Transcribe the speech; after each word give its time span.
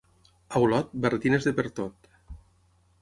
A 0.53 0.61
Olot, 0.67 0.95
barretines 1.03 1.47
de 1.49 1.53
pertot. 1.61 2.11